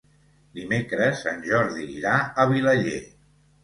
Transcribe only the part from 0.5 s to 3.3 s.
Dimecres en Jordi irà a Vilaller.